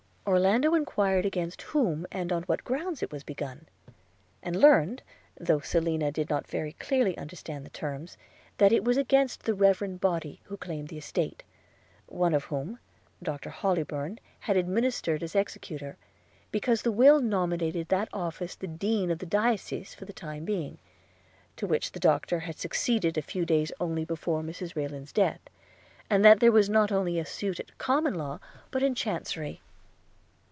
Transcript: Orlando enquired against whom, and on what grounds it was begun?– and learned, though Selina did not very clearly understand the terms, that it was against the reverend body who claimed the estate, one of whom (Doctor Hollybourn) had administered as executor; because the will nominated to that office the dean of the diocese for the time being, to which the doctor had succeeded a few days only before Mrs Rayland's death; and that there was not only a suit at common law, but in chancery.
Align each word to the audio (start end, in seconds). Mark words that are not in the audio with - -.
Orlando 0.27 0.75
enquired 0.75 1.25
against 1.25 1.63
whom, 1.63 2.05
and 2.09 2.31
on 2.31 2.43
what 2.43 2.63
grounds 2.63 3.01
it 3.03 3.11
was 3.11 3.23
begun?– 3.23 3.67
and 4.43 4.55
learned, 4.55 5.01
though 5.37 5.59
Selina 5.59 6.09
did 6.11 6.29
not 6.29 6.47
very 6.47 6.71
clearly 6.73 7.17
understand 7.17 7.65
the 7.65 7.71
terms, 7.71 8.17
that 8.57 8.71
it 8.71 8.83
was 8.83 8.95
against 8.97 9.43
the 9.43 9.55
reverend 9.55 9.99
body 9.99 10.39
who 10.43 10.55
claimed 10.57 10.87
the 10.89 10.97
estate, 10.97 11.43
one 12.05 12.33
of 12.35 12.45
whom 12.45 12.79
(Doctor 13.21 13.49
Hollybourn) 13.49 14.19
had 14.41 14.55
administered 14.55 15.21
as 15.23 15.35
executor; 15.35 15.97
because 16.51 16.83
the 16.83 16.93
will 16.93 17.19
nominated 17.19 17.89
to 17.89 17.95
that 17.95 18.07
office 18.13 18.55
the 18.55 18.67
dean 18.67 19.09
of 19.11 19.19
the 19.19 19.25
diocese 19.25 19.93
for 19.95 20.05
the 20.05 20.13
time 20.13 20.45
being, 20.45 20.77
to 21.57 21.65
which 21.67 21.91
the 21.93 21.99
doctor 21.99 22.39
had 22.41 22.57
succeeded 22.59 23.17
a 23.17 23.21
few 23.23 23.43
days 23.43 23.73
only 23.81 24.05
before 24.05 24.43
Mrs 24.43 24.75
Rayland's 24.75 25.11
death; 25.11 25.41
and 26.11 26.23
that 26.23 26.39
there 26.39 26.53
was 26.53 26.69
not 26.69 26.91
only 26.91 27.19
a 27.19 27.25
suit 27.25 27.59
at 27.59 27.77
common 27.79 28.13
law, 28.13 28.39
but 28.69 28.83
in 28.83 28.93
chancery. 28.95 29.61